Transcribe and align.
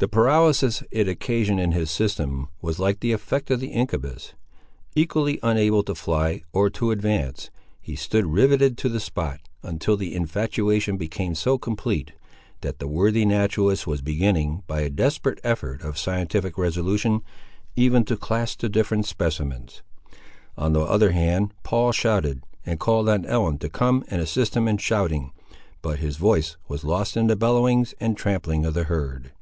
The 0.00 0.08
paralysis 0.08 0.82
it 0.90 1.08
occasioned 1.08 1.60
in 1.60 1.72
his 1.72 1.90
system, 1.90 2.48
was 2.62 2.78
like 2.78 3.00
the 3.00 3.12
effect 3.12 3.50
of 3.50 3.60
the 3.60 3.68
incubus. 3.72 4.32
Equally 4.94 5.38
unable 5.42 5.82
to 5.82 5.94
fly 5.94 6.42
or 6.54 6.70
to 6.70 6.90
advance, 6.90 7.50
he 7.82 7.96
stood 7.96 8.24
riveted 8.24 8.78
to 8.78 8.88
the 8.88 8.98
spot, 8.98 9.40
until 9.62 9.98
the 9.98 10.14
infatuation 10.14 10.96
became 10.96 11.34
so 11.34 11.58
complete, 11.58 12.12
that 12.62 12.78
the 12.78 12.88
worthy 12.88 13.26
naturalist 13.26 13.86
was 13.86 14.00
beginning, 14.00 14.62
by 14.66 14.80
a 14.80 14.88
desperate 14.88 15.38
effort 15.44 15.82
of 15.82 15.98
scientific 15.98 16.56
resolution, 16.56 17.20
even 17.76 18.02
to 18.06 18.16
class 18.16 18.56
the 18.56 18.70
different 18.70 19.04
specimens. 19.04 19.82
On 20.56 20.72
the 20.72 20.80
other 20.80 21.10
hand, 21.12 21.52
Paul 21.62 21.92
shouted, 21.92 22.42
and 22.64 22.80
called 22.80 23.06
on 23.10 23.26
Ellen 23.26 23.58
to 23.58 23.68
come 23.68 24.02
and 24.08 24.22
assist 24.22 24.56
him 24.56 24.66
in 24.66 24.78
shouting, 24.78 25.32
but 25.82 25.98
his 25.98 26.16
voice 26.16 26.56
was 26.68 26.84
lost 26.84 27.18
in 27.18 27.26
the 27.26 27.36
bellowings 27.36 27.92
and 28.00 28.16
trampling 28.16 28.64
of 28.64 28.72
the 28.72 28.84
herd. 28.84 29.32